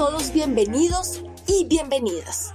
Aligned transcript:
todos 0.00 0.32
bienvenidos 0.32 1.20
y 1.46 1.66
bienvenidas. 1.66 2.54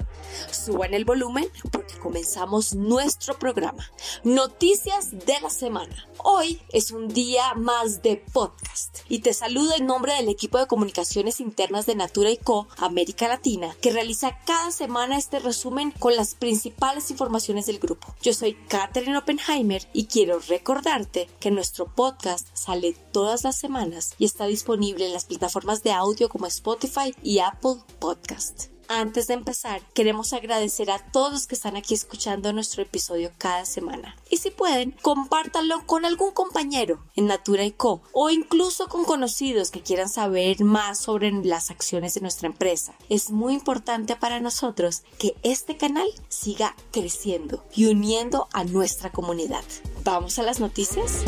Suban 0.51 0.93
el 0.93 1.05
volumen 1.05 1.47
porque 1.71 1.97
comenzamos 1.97 2.75
nuestro 2.75 3.37
programa. 3.37 3.89
Noticias 4.23 5.11
de 5.11 5.39
la 5.41 5.49
semana. 5.49 6.07
Hoy 6.23 6.61
es 6.71 6.91
un 6.91 7.07
día 7.07 7.53
más 7.55 8.01
de 8.01 8.17
podcast 8.33 8.99
y 9.09 9.19
te 9.19 9.33
saludo 9.33 9.73
en 9.77 9.85
nombre 9.85 10.13
del 10.13 10.29
equipo 10.29 10.57
de 10.57 10.67
comunicaciones 10.67 11.39
internas 11.39 11.85
de 11.85 11.95
Natura 11.95 12.31
y 12.31 12.37
Co 12.37 12.67
América 12.77 13.27
Latina 13.27 13.75
que 13.81 13.91
realiza 13.91 14.39
cada 14.45 14.71
semana 14.71 15.17
este 15.17 15.39
resumen 15.39 15.91
con 15.91 16.15
las 16.15 16.35
principales 16.35 17.11
informaciones 17.11 17.65
del 17.65 17.79
grupo. 17.79 18.15
Yo 18.21 18.33
soy 18.33 18.53
Katherine 18.67 19.17
Oppenheimer 19.17 19.87
y 19.93 20.05
quiero 20.05 20.39
recordarte 20.39 21.29
que 21.39 21.51
nuestro 21.51 21.85
podcast 21.87 22.47
sale 22.53 22.95
todas 23.11 23.43
las 23.43 23.55
semanas 23.55 24.15
y 24.17 24.25
está 24.25 24.45
disponible 24.45 25.05
en 25.05 25.13
las 25.13 25.25
plataformas 25.25 25.83
de 25.83 25.91
audio 25.91 26.29
como 26.29 26.47
Spotify 26.47 27.15
y 27.23 27.39
Apple 27.39 27.75
Podcast. 27.99 28.74
Antes 28.87 29.25
de 29.27 29.33
empezar, 29.33 29.81
queremos 29.93 30.31
agradecer 30.33 30.91
a 30.91 30.99
todos 30.99 31.31
los 31.31 31.47
que 31.47 31.55
están 31.55 31.75
aquí 31.75 31.95
escuchando 31.95 32.53
nuestro 32.53 32.83
episodio 32.83 33.31
cada 33.37 33.65
semana. 33.65 34.15
Y 34.29 34.37
si 34.37 34.51
pueden, 34.51 34.91
compártanlo 35.01 35.85
con 35.87 36.05
algún 36.05 36.31
compañero 36.31 37.03
en 37.15 37.25
Natura 37.25 37.63
y 37.63 37.71
Co. 37.71 38.03
o 38.11 38.29
incluso 38.29 38.87
con 38.87 39.03
conocidos 39.05 39.71
que 39.71 39.81
quieran 39.81 40.09
saber 40.09 40.63
más 40.63 40.99
sobre 40.99 41.31
las 41.31 41.71
acciones 41.71 42.13
de 42.13 42.21
nuestra 42.21 42.47
empresa. 42.47 42.93
Es 43.09 43.31
muy 43.31 43.53
importante 43.53 44.15
para 44.15 44.39
nosotros 44.39 45.01
que 45.17 45.35
este 45.41 45.77
canal 45.77 46.07
siga 46.29 46.75
creciendo 46.91 47.63
y 47.75 47.85
uniendo 47.85 48.47
a 48.53 48.63
nuestra 48.65 49.11
comunidad. 49.11 49.63
¿Vamos 50.03 50.37
a 50.37 50.43
las 50.43 50.59
noticias? 50.59 51.23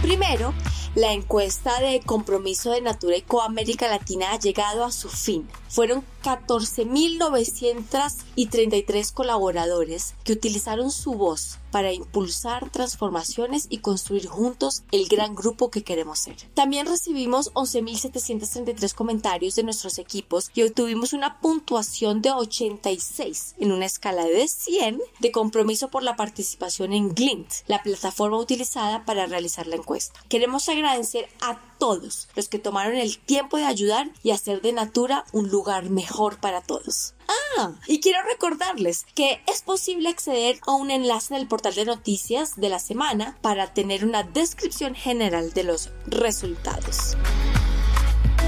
Primero, 0.00 0.54
la 0.94 1.12
encuesta 1.12 1.80
de 1.80 2.00
compromiso 2.00 2.70
de 2.70 2.80
Natura 2.80 3.16
y 3.16 3.24
América 3.44 3.88
Latina 3.88 4.32
ha 4.32 4.38
llegado 4.38 4.84
a 4.84 4.92
su 4.92 5.08
fin. 5.08 5.48
Fueron 5.68 6.02
14.933 6.22 9.12
colaboradores 9.12 10.14
que 10.24 10.32
utilizaron 10.32 10.90
su 10.90 11.12
voz 11.14 11.58
para 11.70 11.92
impulsar 11.92 12.70
transformaciones 12.70 13.66
y 13.68 13.76
construir 13.78 14.26
juntos 14.28 14.84
el 14.92 15.08
gran 15.08 15.34
grupo 15.34 15.72
que 15.72 15.82
queremos 15.82 16.20
ser. 16.20 16.36
También 16.54 16.86
recibimos 16.86 17.52
11.733 17.54 18.94
comentarios 18.94 19.56
de 19.56 19.64
nuestros 19.64 19.98
equipos 19.98 20.52
y 20.54 20.62
obtuvimos 20.62 21.12
una 21.12 21.40
puntuación 21.40 22.22
de 22.22 22.30
86 22.30 23.56
en 23.58 23.72
una 23.72 23.86
escala 23.86 24.24
de 24.24 24.46
100 24.46 25.00
de 25.18 25.32
compromiso 25.32 25.88
por 25.88 26.04
la 26.04 26.14
participación 26.14 26.92
en 26.92 27.12
Glint, 27.12 27.50
la 27.66 27.82
plataforma 27.82 28.38
utilizada 28.38 29.04
para 29.04 29.26
realizar 29.26 29.66
la 29.66 29.74
encuesta. 29.74 30.20
Queremos 30.28 30.68
agradecer 30.68 31.28
a 31.40 31.60
todos 31.78 32.28
los 32.36 32.48
que 32.48 32.60
tomaron 32.60 32.94
el 32.94 33.18
tiempo 33.18 33.56
de 33.56 33.64
ayudar 33.64 34.12
y 34.22 34.30
hacer 34.30 34.62
de 34.62 34.72
Natura 34.72 35.24
un 35.32 35.48
lugar 35.48 35.63
mejor 35.90 36.38
para 36.38 36.60
todos. 36.60 37.14
Ah, 37.56 37.72
y 37.86 38.00
quiero 38.00 38.18
recordarles 38.22 39.06
que 39.14 39.42
es 39.46 39.62
posible 39.62 40.08
acceder 40.08 40.58
a 40.66 40.72
un 40.72 40.90
enlace 40.90 41.34
en 41.34 41.40
el 41.40 41.48
portal 41.48 41.74
de 41.74 41.84
noticias 41.84 42.56
de 42.56 42.68
la 42.68 42.78
semana 42.78 43.36
para 43.40 43.72
tener 43.72 44.04
una 44.04 44.22
descripción 44.22 44.94
general 44.94 45.52
de 45.52 45.64
los 45.64 45.90
resultados. 46.06 47.16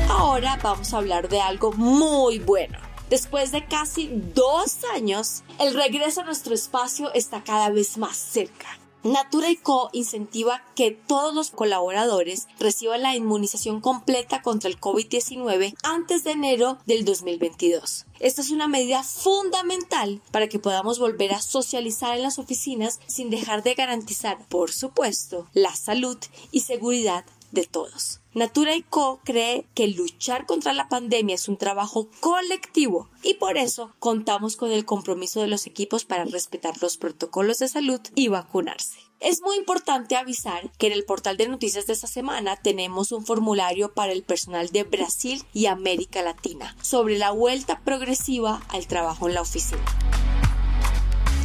Ahora 0.08 0.58
vamos 0.62 0.92
a 0.94 0.98
hablar 0.98 1.28
de 1.28 1.40
algo 1.40 1.72
muy 1.72 2.38
bueno. 2.38 2.78
Después 3.10 3.52
de 3.52 3.66
casi 3.66 4.10
dos 4.34 4.78
años, 4.94 5.44
el 5.60 5.74
regreso 5.74 6.22
a 6.22 6.24
nuestro 6.24 6.54
espacio 6.54 7.12
está 7.14 7.44
cada 7.44 7.70
vez 7.70 7.98
más 7.98 8.16
cerca. 8.16 8.66
Natura 9.06 9.48
Co 9.62 9.88
incentiva 9.92 10.64
que 10.74 10.90
todos 10.90 11.32
los 11.32 11.50
colaboradores 11.50 12.48
reciban 12.58 13.02
la 13.02 13.14
inmunización 13.14 13.80
completa 13.80 14.42
contra 14.42 14.68
el 14.68 14.80
COVID-19 14.80 15.76
antes 15.84 16.24
de 16.24 16.32
enero 16.32 16.78
del 16.86 17.04
2022. 17.04 18.06
Esta 18.18 18.40
es 18.40 18.50
una 18.50 18.66
medida 18.66 19.04
fundamental 19.04 20.20
para 20.32 20.48
que 20.48 20.58
podamos 20.58 20.98
volver 20.98 21.34
a 21.34 21.40
socializar 21.42 22.16
en 22.16 22.22
las 22.22 22.38
oficinas 22.40 22.98
sin 23.06 23.30
dejar 23.30 23.62
de 23.62 23.74
garantizar, 23.74 24.38
por 24.48 24.72
supuesto, 24.72 25.46
la 25.52 25.76
salud 25.76 26.18
y 26.50 26.60
seguridad 26.60 27.24
de 27.56 27.64
todos. 27.64 28.20
Natura 28.34 28.76
y 28.76 28.82
Co 28.82 29.20
cree 29.24 29.66
que 29.74 29.88
luchar 29.88 30.46
contra 30.46 30.72
la 30.72 30.88
pandemia 30.88 31.34
es 31.34 31.48
un 31.48 31.56
trabajo 31.56 32.08
colectivo 32.20 33.08
y 33.24 33.34
por 33.34 33.56
eso 33.56 33.92
contamos 33.98 34.56
con 34.56 34.70
el 34.70 34.84
compromiso 34.84 35.40
de 35.40 35.48
los 35.48 35.66
equipos 35.66 36.04
para 36.04 36.24
respetar 36.26 36.80
los 36.80 36.98
protocolos 36.98 37.58
de 37.58 37.68
salud 37.68 38.00
y 38.14 38.28
vacunarse. 38.28 38.98
Es 39.18 39.40
muy 39.40 39.56
importante 39.56 40.14
avisar 40.14 40.70
que 40.78 40.88
en 40.88 40.92
el 40.92 41.04
portal 41.04 41.38
de 41.38 41.48
noticias 41.48 41.86
de 41.86 41.94
esta 41.94 42.06
semana 42.06 42.56
tenemos 42.56 43.10
un 43.10 43.24
formulario 43.24 43.94
para 43.94 44.12
el 44.12 44.22
personal 44.22 44.68
de 44.68 44.84
Brasil 44.84 45.42
y 45.54 45.66
América 45.66 46.22
Latina 46.22 46.76
sobre 46.82 47.16
la 47.16 47.30
vuelta 47.30 47.80
progresiva 47.80 48.62
al 48.68 48.86
trabajo 48.86 49.26
en 49.26 49.34
la 49.34 49.40
oficina. 49.40 49.82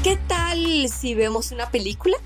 ¿Qué 0.04 0.18
tal 0.28 0.90
si 0.90 1.16
vemos 1.16 1.52
una 1.52 1.72
película? 1.72 2.18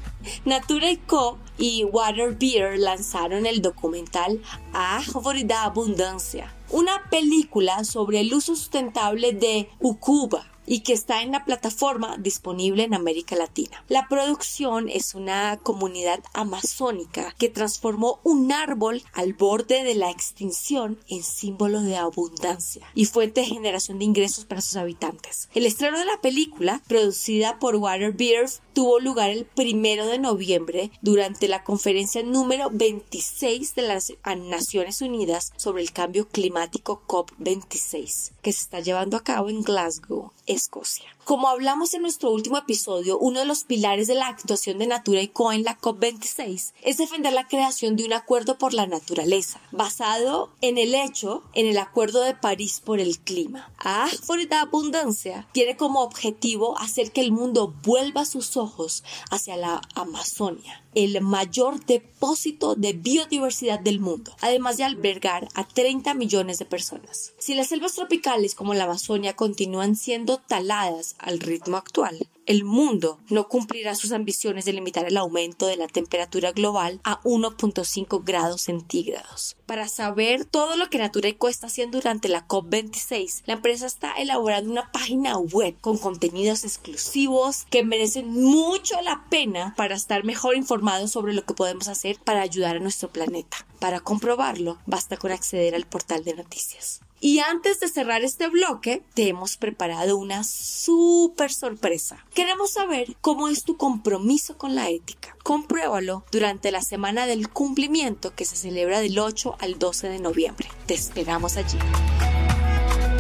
Natura 0.46 0.88
Co. 1.08 1.38
y 1.58 1.84
Water 1.86 2.36
Beer 2.38 2.80
lanzaron 2.80 3.46
el 3.46 3.62
documental 3.62 4.42
A 4.74 5.02
de 5.44 5.54
Abundancia, 5.54 6.54
una 6.70 7.10
película 7.10 7.84
sobre 7.84 8.22
el 8.22 8.34
uso 8.34 8.56
sustentable 8.56 9.34
de 9.34 9.70
Ukuba, 9.80 10.46
y 10.66 10.82
que 10.82 10.94
está 10.94 11.22
en 11.22 11.32
la 11.32 11.46
plataforma 11.46 12.18
disponible 12.18 12.84
en 12.84 12.94
América 12.94 13.36
Latina. 13.36 13.84
La 13.90 14.08
producción 14.08 14.90
es 14.90 15.16
una 15.16 15.58
comunidad 15.62 16.24
amazónica 16.34 17.34
que 17.38 17.50
transformó 17.50 18.20
un 18.24 18.52
árbol 18.52 19.04
al 19.14 19.34
borde 19.34 19.84
de 19.84 19.96
la 19.96 20.10
extinción 20.10 20.98
en 21.10 21.24
símbolo 21.24 21.82
de 21.82 21.98
abundancia 21.98 22.86
y 22.94 23.06
fuente 23.06 23.42
de 23.42 23.48
generación 23.48 24.00
de 24.00 24.06
ingresos 24.06 24.46
para 24.46 24.62
sus 24.62 24.76
habitantes. 24.76 25.50
El 25.54 25.66
estreno 25.66 26.00
de 26.00 26.06
la 26.06 26.20
película, 26.22 26.82
producida 26.88 27.60
por 27.60 27.76
Waterbeard, 27.76 28.52
tuvo 28.74 29.00
lugar 29.00 29.30
el 29.30 29.46
primero 29.46 30.06
de 30.06 30.20
noviembre 30.20 30.92
durante 31.02 31.48
la 31.48 31.64
conferencia 31.64 32.24
número 32.24 32.70
26 32.72 33.76
de 33.76 33.82
las 33.82 34.14
Naciones 34.38 35.02
Unidas 35.02 35.54
sobre 35.56 35.82
el 35.82 35.92
cambio 35.92 36.28
climático 36.28 37.02
COP26, 37.08 38.32
que 38.42 38.54
se 38.54 38.62
está 38.62 38.80
llevando 38.80 39.18
a 39.18 39.24
cabo 39.24 39.50
en 39.50 39.62
Glasgow, 39.62 40.32
Escocia. 40.46 41.15
Como 41.26 41.48
hablamos 41.48 41.96
en 41.96 42.04
nuestro 42.04 42.30
último 42.30 42.56
episodio, 42.56 43.18
uno 43.18 43.40
de 43.40 43.48
los 43.48 43.64
pilares 43.64 44.06
de 44.06 44.14
la 44.14 44.28
actuación 44.28 44.78
de 44.78 44.86
Natura 44.86 45.24
y 45.24 45.28
Co 45.28 45.52
en 45.52 45.64
la 45.64 45.76
COP26 45.80 46.74
es 46.84 46.98
defender 46.98 47.34
la 47.34 47.48
creación 47.48 47.96
de 47.96 48.06
un 48.06 48.14
acuerdo 48.14 48.60
por 48.60 48.76
la 48.76 48.86
naturaleza, 48.86 49.60
basado 49.72 50.52
en 50.62 50.78
el 50.78 50.94
hecho 50.94 51.42
en 51.56 51.66
el 51.66 51.80
Acuerdo 51.80 52.22
de 52.22 52.36
París 52.36 52.80
por 52.80 53.00
el 53.00 53.18
clima. 53.18 53.72
Ah, 53.80 54.08
por 54.28 54.38
la 54.38 54.62
abundancia 54.62 55.48
tiene 55.52 55.76
como 55.78 56.02
objetivo 56.02 56.78
hacer 56.78 57.12
que 57.12 57.22
el 57.22 57.32
mundo 57.32 57.74
vuelva 57.84 58.24
sus 58.26 58.56
ojos 58.56 59.04
hacia 59.32 59.58
la 59.58 59.82
Amazonia 59.96 60.86
el 60.96 61.22
mayor 61.22 61.86
depósito 61.86 62.76
de 62.76 62.94
biodiversidad 62.94 63.80
del 63.80 64.00
mundo, 64.00 64.34
además 64.42 64.78
de 64.78 64.86
albergar 64.86 65.50
a 65.54 65.68
30 65.68 66.14
millones 66.14 66.58
de 66.58 66.66
personas. 66.66 67.34
Si 67.38 67.54
las 67.54 67.68
selvas 67.68 67.94
tropicales 67.94 68.56
como 68.56 68.74
la 68.74 68.86
Amazonia 68.86 69.36
continúan 69.36 69.96
siendo 69.96 70.38
taladas 70.38 71.15
al 71.20 71.40
ritmo 71.40 71.78
actual, 71.78 72.28
el 72.46 72.64
mundo 72.64 73.20
no 73.30 73.48
cumplirá 73.48 73.96
sus 73.96 74.12
ambiciones 74.12 74.66
de 74.66 74.74
limitar 74.74 75.06
el 75.06 75.18
aumento 75.18 75.66
de 75.66 75.78
la 75.78 75.88
temperatura 75.88 76.52
global 76.52 77.00
a 77.04 77.22
1.5 77.24 78.24
grados 78.24 78.62
centígrados. 78.62 79.58
Para 79.66 79.88
saber 79.88 80.46
todo 80.46 80.78
lo 80.78 80.90
que 80.90 81.00
Natura 81.00 81.30
Eco 81.30 81.48
está 81.48 81.68
haciendo 81.68 81.98
durante 81.98 82.30
la 82.30 82.48
COP26, 82.48 83.44
la 83.46 83.54
empresa 83.56 83.88
está 83.88 84.14
elaborando 84.14 84.72
una 84.72 84.92
página 84.92 85.38
web 85.38 85.76
con 85.82 85.98
contenidos 85.98 86.64
exclusivos 86.64 87.66
que 87.72 87.84
merecen 87.84 88.30
mucho 88.30 89.02
la 89.02 89.26
pena 89.30 89.74
para 89.76 89.96
estar 89.96 90.24
mejor 90.24 90.56
informados 90.56 91.12
sobre 91.12 91.34
lo 91.34 91.46
que 91.46 91.56
podemos 91.56 91.88
hacer 91.88 92.20
para 92.24 92.42
ayudar 92.42 92.76
a 92.76 92.80
nuestro 92.80 93.10
planeta. 93.10 93.66
Para 93.86 94.00
comprobarlo, 94.00 94.80
basta 94.88 95.16
con 95.16 95.32
acceder 95.32 95.76
al 95.76 95.86
portal 95.86 96.24
de 96.24 96.34
noticias. 96.34 97.02
Y 97.22 97.38
antes 97.38 97.80
de 97.80 97.88
cerrar 97.88 98.24
este 98.24 98.48
bloque, 98.48 99.04
te 99.14 99.28
hemos 99.28 99.58
preparado 99.58 100.18
una 100.18 100.44
súper 100.44 101.54
sorpresa. 101.54 102.26
Queremos 102.34 102.72
saber 102.72 103.16
cómo 103.22 103.48
es 103.48 103.64
tu 103.64 103.78
compromiso 103.78 104.58
con 104.58 104.74
la 104.74 104.90
ética. 104.90 105.38
Compruébalo 105.44 106.26
durante 106.32 106.72
la 106.72 106.82
semana 106.82 107.28
del 107.28 107.48
cumplimiento 107.48 108.34
que 108.34 108.46
se 108.46 108.56
celebra 108.56 109.02
del 109.02 109.20
8 109.20 109.58
al 109.60 109.78
12 109.78 110.10
de 110.10 110.20
noviembre. 110.20 110.68
Te 110.88 110.96
esperamos 110.96 111.56
allí. 111.56 111.78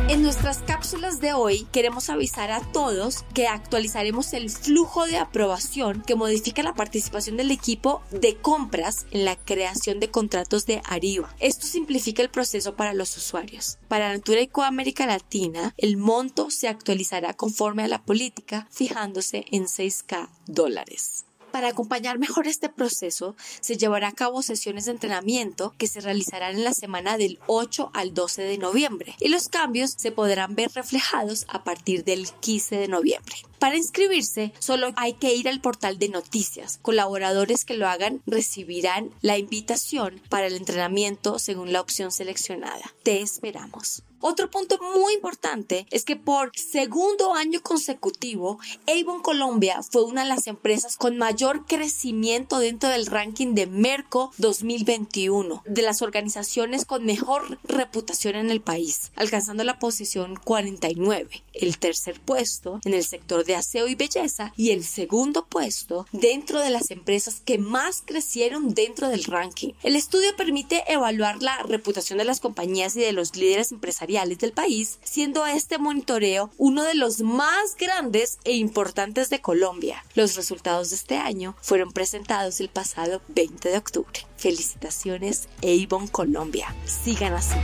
En 0.07 0.21
nuestras 0.21 0.59
cápsulas 0.59 1.19
de 1.19 1.33
hoy 1.33 1.65
queremos 1.71 2.11
avisar 2.11 2.51
a 2.51 2.61
todos 2.61 3.25
que 3.33 3.47
actualizaremos 3.47 4.33
el 4.33 4.51
flujo 4.51 5.07
de 5.07 5.17
aprobación 5.17 6.03
que 6.05 6.13
modifica 6.13 6.61
la 6.61 6.75
participación 6.75 7.37
del 7.37 7.49
equipo 7.49 8.03
de 8.11 8.35
compras 8.35 9.07
en 9.09 9.25
la 9.25 9.35
creación 9.35 9.99
de 9.99 10.11
contratos 10.11 10.67
de 10.67 10.79
Arriba. 10.85 11.35
Esto 11.39 11.65
simplifica 11.65 12.21
el 12.21 12.29
proceso 12.29 12.75
para 12.75 12.93
los 12.93 13.17
usuarios. 13.17 13.79
Para 13.87 14.13
Natura 14.13 14.41
y 14.41 14.49
América 14.61 15.07
Latina, 15.07 15.73
el 15.75 15.97
monto 15.97 16.51
se 16.51 16.67
actualizará 16.67 17.33
conforme 17.33 17.83
a 17.83 17.87
la 17.87 18.03
política, 18.03 18.67
fijándose 18.69 19.45
en 19.49 19.63
6K 19.63 20.29
dólares. 20.45 21.25
Para 21.55 21.69
acompañar 21.69 22.19
mejor 22.19 22.47
este 22.49 22.67
proceso, 22.67 23.37
se 23.61 23.77
llevará 23.77 24.09
a 24.09 24.11
cabo 24.11 24.41
sesiones 24.41 24.83
de 24.83 24.91
entrenamiento 24.91 25.73
que 25.77 25.87
se 25.87 26.01
realizarán 26.01 26.57
en 26.57 26.65
la 26.65 26.73
semana 26.73 27.17
del 27.17 27.39
8 27.47 27.91
al 27.93 28.13
12 28.13 28.41
de 28.41 28.57
noviembre 28.57 29.15
y 29.21 29.29
los 29.29 29.47
cambios 29.47 29.93
se 29.95 30.11
podrán 30.11 30.55
ver 30.55 30.69
reflejados 30.75 31.45
a 31.47 31.63
partir 31.63 32.03
del 32.03 32.29
15 32.29 32.75
de 32.75 32.89
noviembre. 32.89 33.37
Para 33.57 33.77
inscribirse, 33.77 34.51
solo 34.59 34.91
hay 34.97 35.13
que 35.13 35.33
ir 35.33 35.47
al 35.47 35.61
portal 35.61 35.97
de 35.97 36.09
noticias. 36.09 36.77
Colaboradores 36.81 37.63
que 37.63 37.77
lo 37.77 37.87
hagan 37.87 38.21
recibirán 38.25 39.11
la 39.21 39.37
invitación 39.37 40.21
para 40.27 40.47
el 40.47 40.57
entrenamiento 40.57 41.39
según 41.39 41.71
la 41.71 41.79
opción 41.79 42.11
seleccionada. 42.11 42.93
Te 43.03 43.21
esperamos. 43.21 44.03
Otro 44.27 44.49
punto 44.49 44.79
muy 44.95 45.13
importante 45.13 45.85
es 45.91 46.03
que 46.03 46.15
por 46.15 46.51
segundo 46.55 47.35
año 47.35 47.61
consecutivo, 47.61 48.57
Avon 48.87 49.21
Colombia 49.21 49.83
fue 49.87 50.01
una 50.01 50.23
de 50.23 50.29
las 50.29 50.47
empresas 50.47 50.97
con 50.97 51.19
mayor 51.19 51.67
crecimiento 51.67 52.57
dentro 52.57 52.89
del 52.89 53.05
ranking 53.05 53.53
de 53.53 53.67
Merco 53.67 54.31
2021, 54.39 55.61
de 55.67 55.81
las 55.83 56.01
organizaciones 56.01 56.85
con 56.85 57.05
mejor 57.05 57.59
reputación 57.65 58.35
en 58.35 58.49
el 58.49 58.61
país, 58.61 59.11
alcanzando 59.15 59.63
la 59.63 59.77
posición 59.77 60.37
49, 60.43 61.43
el 61.53 61.77
tercer 61.77 62.19
puesto 62.19 62.79
en 62.83 62.95
el 62.95 63.03
sector 63.03 63.45
de 63.45 63.57
aseo 63.57 63.87
y 63.87 63.93
belleza 63.93 64.53
y 64.57 64.71
el 64.71 64.85
segundo 64.85 65.45
puesto 65.45 66.07
dentro 66.11 66.61
de 66.61 66.71
las 66.71 66.89
empresas 66.89 67.41
que 67.45 67.59
más 67.59 68.01
crecieron 68.03 68.73
dentro 68.73 69.07
del 69.07 69.25
ranking. 69.25 69.73
El 69.83 69.95
estudio 69.95 70.35
permite 70.35 70.83
evaluar 70.91 71.43
la 71.43 71.61
reputación 71.61 72.17
de 72.17 72.25
las 72.25 72.39
compañías 72.39 72.95
y 72.95 73.01
de 73.01 73.11
los 73.11 73.35
líderes 73.35 73.71
empresariales 73.71 74.14
del 74.15 74.53
país, 74.53 74.97
siendo 75.03 75.45
este 75.45 75.77
monitoreo 75.77 76.49
uno 76.57 76.83
de 76.83 76.95
los 76.95 77.19
más 77.19 77.75
grandes 77.77 78.39
e 78.45 78.53
importantes 78.53 79.29
de 79.29 79.41
Colombia. 79.41 80.05
Los 80.13 80.35
resultados 80.35 80.89
de 80.89 80.95
este 80.95 81.17
año 81.17 81.55
fueron 81.61 81.91
presentados 81.91 82.61
el 82.61 82.69
pasado 82.69 83.21
20 83.27 83.69
de 83.69 83.77
octubre. 83.77 84.25
Felicitaciones 84.37 85.49
Avon 85.61 86.07
Colombia. 86.07 86.73
Sigan 86.85 87.33
así. 87.33 87.55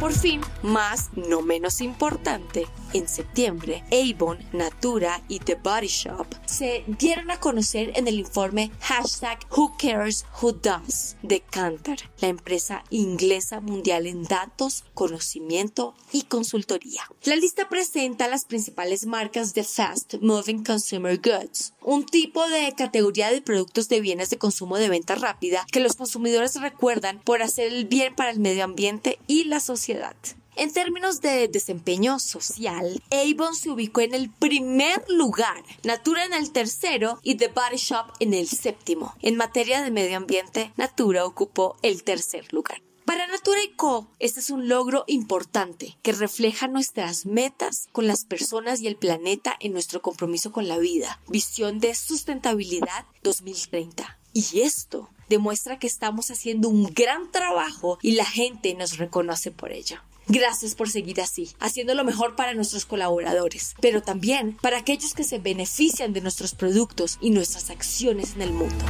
Por 0.00 0.14
fin, 0.14 0.40
más 0.62 1.10
no 1.14 1.42
menos 1.42 1.82
importante, 1.82 2.66
en 2.92 3.08
septiembre, 3.08 3.84
Avon, 3.90 4.38
Natura 4.52 5.22
y 5.28 5.38
The 5.38 5.56
Body 5.56 5.86
Shop 5.86 6.26
se 6.46 6.84
dieron 6.86 7.30
a 7.30 7.40
conocer 7.40 7.92
en 7.94 8.08
el 8.08 8.18
informe 8.18 8.70
hashtag 8.80 9.38
Who 9.56 9.76
Cares 9.78 10.24
Who 10.40 10.52
Does 10.52 11.16
de 11.22 11.40
Cantor, 11.40 11.96
la 12.20 12.28
empresa 12.28 12.84
inglesa 12.90 13.60
mundial 13.60 14.06
en 14.06 14.24
datos, 14.24 14.84
conocimiento 14.94 15.94
y 16.12 16.22
consultoría. 16.22 17.02
La 17.24 17.36
lista 17.36 17.68
presenta 17.68 18.28
las 18.28 18.44
principales 18.44 19.06
marcas 19.06 19.54
de 19.54 19.64
Fast 19.64 20.14
Moving 20.20 20.64
Consumer 20.64 21.18
Goods, 21.18 21.74
un 21.82 22.04
tipo 22.04 22.46
de 22.48 22.72
categoría 22.76 23.30
de 23.30 23.42
productos 23.42 23.88
de 23.88 24.00
bienes 24.00 24.30
de 24.30 24.38
consumo 24.38 24.76
de 24.78 24.88
venta 24.88 25.14
rápida 25.14 25.66
que 25.70 25.80
los 25.80 25.96
consumidores 25.96 26.60
recuerdan 26.60 27.20
por 27.20 27.42
hacer 27.42 27.72
el 27.72 27.86
bien 27.86 28.14
para 28.14 28.30
el 28.30 28.40
medio 28.40 28.64
ambiente 28.64 29.18
y 29.26 29.44
la 29.44 29.60
sociedad 29.60 30.16
en 30.56 30.72
términos 30.72 31.20
de 31.20 31.48
desempeño 31.48 32.18
social, 32.18 33.02
Avon 33.10 33.54
se 33.54 33.70
ubicó 33.70 34.00
en 34.00 34.14
el 34.14 34.30
primer 34.30 35.04
lugar, 35.08 35.62
Natura 35.82 36.24
en 36.24 36.34
el 36.34 36.52
tercero 36.52 37.18
y 37.22 37.36
The 37.36 37.48
Body 37.48 37.76
Shop 37.76 38.12
en 38.20 38.34
el 38.34 38.48
séptimo. 38.48 39.14
En 39.22 39.36
materia 39.36 39.82
de 39.82 39.90
medio 39.90 40.16
ambiente, 40.16 40.72
Natura 40.76 41.24
ocupó 41.24 41.76
el 41.82 42.02
tercer 42.02 42.52
lugar. 42.52 42.82
Para 43.04 43.26
Natura 43.26 43.60
Co, 43.76 44.08
este 44.20 44.40
es 44.40 44.50
un 44.50 44.68
logro 44.68 45.04
importante 45.08 45.98
que 46.02 46.12
refleja 46.12 46.68
nuestras 46.68 47.26
metas 47.26 47.88
con 47.90 48.06
las 48.06 48.24
personas 48.24 48.80
y 48.80 48.86
el 48.86 48.96
planeta 48.96 49.56
en 49.58 49.72
nuestro 49.72 50.02
compromiso 50.02 50.52
con 50.52 50.68
la 50.68 50.78
vida. 50.78 51.20
Visión 51.28 51.80
de 51.80 51.94
sustentabilidad 51.94 53.06
2030. 53.22 54.18
Y 54.32 54.60
esto 54.60 55.10
demuestra 55.28 55.78
que 55.78 55.86
estamos 55.86 56.30
haciendo 56.30 56.68
un 56.68 56.84
gran 56.94 57.30
trabajo 57.30 57.98
y 58.02 58.12
la 58.12 58.24
gente 58.24 58.74
nos 58.74 58.98
reconoce 58.98 59.50
por 59.50 59.72
ello. 59.72 59.98
Gracias 60.34 60.74
por 60.74 60.88
seguir 60.88 61.20
así, 61.20 61.50
haciendo 61.60 61.94
lo 61.94 62.04
mejor 62.04 62.36
para 62.36 62.54
nuestros 62.54 62.86
colaboradores, 62.86 63.74
pero 63.82 64.00
también 64.00 64.56
para 64.62 64.78
aquellos 64.78 65.12
que 65.12 65.24
se 65.24 65.38
benefician 65.38 66.14
de 66.14 66.22
nuestros 66.22 66.54
productos 66.54 67.18
y 67.20 67.28
nuestras 67.28 67.68
acciones 67.68 68.32
en 68.34 68.40
el 68.40 68.52
mundo. 68.54 68.82